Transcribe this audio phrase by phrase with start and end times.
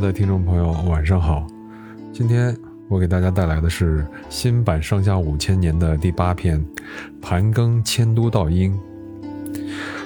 [0.00, 1.46] 的听众朋友，晚上好。
[2.10, 2.56] 今天
[2.88, 6.58] 我给大家带来的是新版《上下五千年》的第八篇
[7.20, 8.74] 《盘庚迁都到殷》。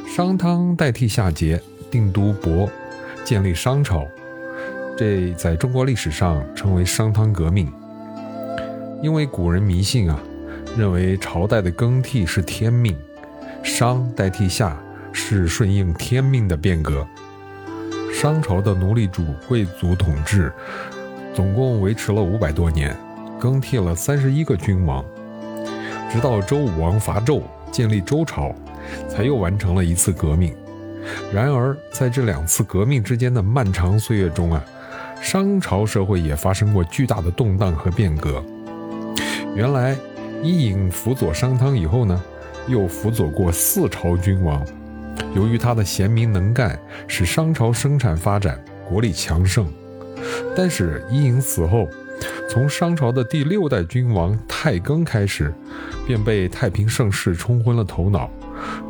[0.08, 1.60] 商汤代替夏桀，
[1.92, 2.68] 定都亳，
[3.24, 4.04] 建立商朝。
[4.98, 7.72] 这在中国历史上称为商汤革命。
[9.00, 10.18] 因为古人迷信啊，
[10.76, 12.96] 认为朝代的更替是天命，
[13.62, 14.76] 商代替夏
[15.12, 17.06] 是顺应天命的变革。
[18.14, 20.50] 商朝的奴隶主贵族统治
[21.34, 22.96] 总共维持了五百多年，
[23.40, 25.04] 更替了三十一个君王，
[26.10, 28.54] 直到周武王伐纣建立周朝，
[29.08, 30.54] 才又完成了一次革命。
[31.32, 34.64] 然而，在这两次革命之间的漫长岁月中啊，
[35.20, 38.42] 商朝社会也发生过巨大的动荡和变革。
[39.56, 39.96] 原来，
[40.40, 42.22] 伊尹辅佐商汤以后呢，
[42.68, 44.64] 又辅佐过四朝君王。
[45.34, 49.66] 由于他的贤明能干，使商朝生产发展，国力强盛。
[50.56, 51.88] 但是伊尹死后，
[52.48, 55.52] 从商朝的第六代君王太庚开始，
[56.06, 58.30] 便被太平盛世冲昏了头脑，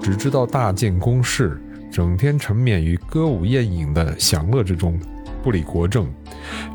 [0.02, 4.98] 只知道大建宫室，整天沉湎于歌舞宴饮的享乐之中，
[5.42, 6.06] 不理国政。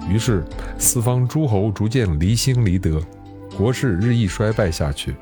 [0.09, 0.43] 于是
[0.77, 3.01] 四方诸侯逐渐离心离德，
[3.55, 5.15] 国势日益衰败下去。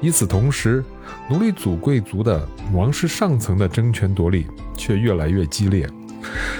[0.00, 0.84] 与此同时，
[1.28, 5.88] 奴隶主贵族的王室上层的争权夺利却越来越激烈。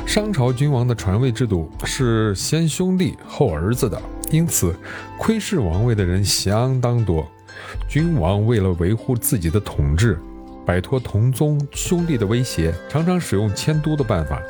[0.07, 4.75] 商朝君王的传位制度是先兄弟后儿子的，因此
[5.19, 7.27] 窥视王位的人相当多。
[7.89, 10.19] 君王为了维护自己的统治，
[10.65, 14.41] 摆脱同宗兄弟的威胁，常常使用迁都的办法，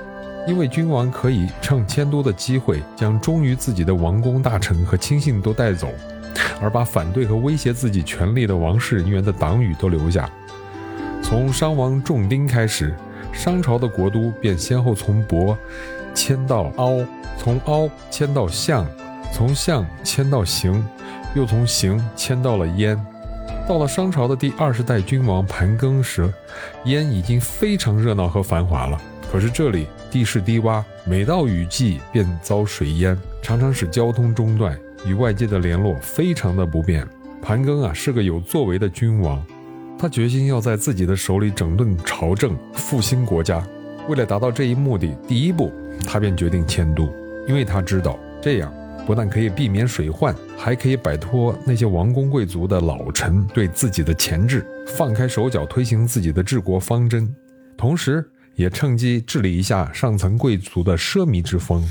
[0.46, 5.88] 因为君王可以趁迁都的机会，将忠于自己的王公大臣和亲信都带走。
[6.60, 10.28] 而把反对和威胁自己权力的王室人员的党羽都留下。
[11.22, 12.94] 从商王仲丁开始，
[13.32, 15.56] 商朝的国都便先后从亳
[16.14, 16.98] 迁到凹，
[17.36, 18.86] 从凹迁到象，
[19.32, 20.82] 从象迁到邢，
[21.34, 22.98] 又从邢迁到了燕。
[23.68, 26.32] 到了商朝的第二十代君王盘庚时，
[26.84, 29.00] 燕已经非常热闹和繁华了。
[29.36, 34.74] 可是这里地势低洼，每到雨季便遭水淹，常常使交通中断。
[35.04, 37.06] 与外界的联络非常的不便。
[37.42, 39.44] 盘庚啊是个有作为的君王，
[39.98, 43.62] 他决心要在自己的手里整顿朝政，复兴国家。
[44.08, 45.70] 为了达到这一目的，第一步
[46.06, 47.06] 他便决定迁都，
[47.46, 48.72] 因为他知道这样
[49.06, 57.28] 不但可以避免水患，还可以摆脱那些王公贵族的老臣对自己的钳制，放开手脚推行自己的治国方针，
[57.76, 61.82] 同时也趁机治理一下上层贵族的奢靡之风。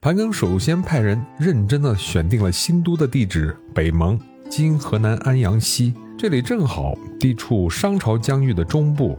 [0.00, 4.20] 盘庚首先派人认真地选定了新都的地址北蒙，
[4.50, 5.94] 今河南安阳西。
[6.16, 9.18] 这里正好地处商朝疆域的中部，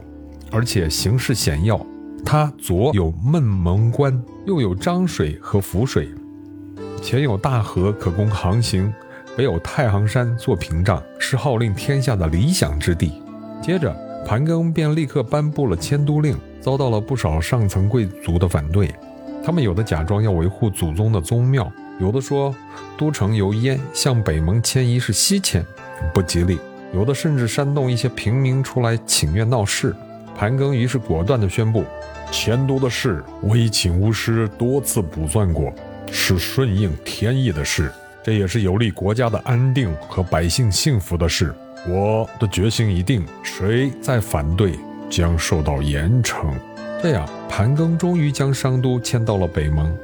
[0.50, 1.84] 而且形势险要。
[2.24, 6.08] 它左有孟蒙关，右有漳水和涪水，
[7.02, 8.92] 前有大河可供航行，
[9.36, 13.20] 北有太行山做屏障，是号令天下的理想之地。
[13.62, 13.94] 接着，
[14.26, 16.36] 盘庚便立刻颁布了迁都令，
[16.66, 18.92] 遭到了不少上层贵族的反对。
[19.44, 22.52] 他们有的假装要维护祖宗的宗庙，有的说
[22.98, 25.64] 都城由燕向北蒙迁移是西迁，
[26.12, 26.56] 不吉利；
[26.92, 29.94] 有的甚至煽动一些平民出来请愿闹事。
[30.36, 31.84] 盘庚于是果断地宣布，
[32.32, 35.72] 迁都的事我已请巫师多次卜算过，
[36.10, 37.92] 是顺应天意的事，
[38.24, 41.54] 这也是有利国家的安定和百姓幸福的事。
[41.86, 44.72] 我的决心已定，谁再反对
[45.08, 46.52] 将受到严惩。
[47.02, 49.94] 这样，盘庚终于将商都迁到了北蒙，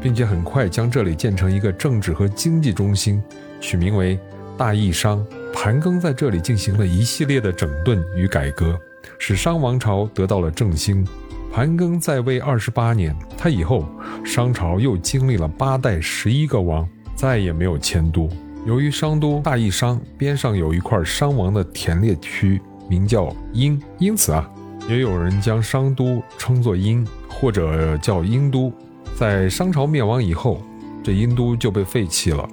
[0.00, 3.22] 并且很快将这里建成一个政治和经济中心，
[3.60, 4.18] 取名为
[4.58, 5.24] 大义商。
[5.52, 8.78] 盘庚在这里进行了一系列的整顿与改革，
[9.18, 11.06] 使商王朝得到了振兴。
[11.52, 13.84] 盘庚在位二十八年，他以后
[14.24, 18.28] 商朝又经历了八代十一个王，再也没有迁都。
[18.64, 22.60] 由于商都大义商边上有一块商王的田猎区，
[22.90, 24.50] 名叫殷，因此啊。
[24.88, 28.72] 也有人将商都称作殷，或者叫殷都。
[29.14, 30.60] 在商朝灭亡以后，
[31.04, 32.48] 这殷都就被废弃了，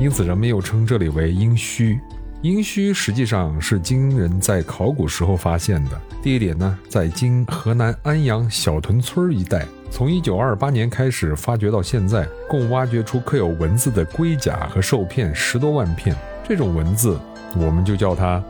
[0.00, 2.00] 因此人们又称这里为殷墟。
[2.42, 9.64] 殷墟实际上是今人在考古时候发现的，地点呢在今河南安阳小屯村一带。
[9.90, 16.16] 从1928年开始发掘到现在，共挖掘出刻有文字的龟甲和兽片十多万片。
[16.48, 17.20] 这种文字，
[17.56, 18.42] 我们就叫它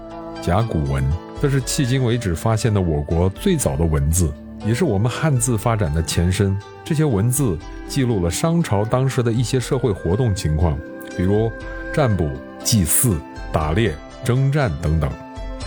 [0.42, 1.04] 甲骨文。
[1.40, 4.32] 这是迄今为止发现的我国最早的文字，
[4.66, 6.56] 也是我们汉字发展的前身。
[6.84, 10.78] 这些文字记录了商朝当时的一些社会活动情况，
[11.16, 11.50] 比如
[11.94, 12.28] 占卜、
[12.62, 13.18] 祭祀、
[13.52, 13.94] 打猎、
[14.24, 15.10] 征战等等。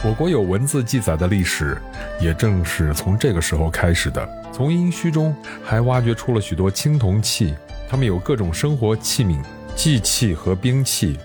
[0.06, 1.78] 我国有文字记载的历史，
[2.20, 4.28] 也正是从这个时候开始的。
[4.52, 5.34] 从殷墟中
[5.64, 7.56] 还挖掘出了许多青铜器，
[7.90, 9.42] 它们有各种生活器皿、
[9.76, 11.18] 祭器和兵器，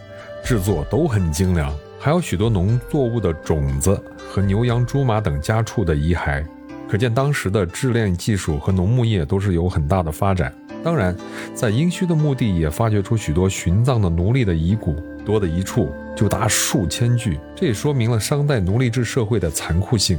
[0.45, 1.75] 制作都很精良。
[2.01, 4.01] 还有许多农作物的种子
[4.31, 6.45] 和牛羊猪马等家畜的遗骸，
[6.89, 10.55] 可见当时的冶炼技术和农牧业都是有很大的发展。
[10.85, 11.15] 当然，
[11.55, 20.19] 在殷墟的墓地也发掘出许多殉葬的奴隶的遗骨，多的一处就达数千具，这也说明了商代奴隶制社会的残酷性。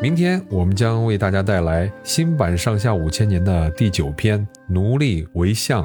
[0.00, 5.84] 明天我们将为大家带来新版《上下五千年》的第九篇《奴隶为相》。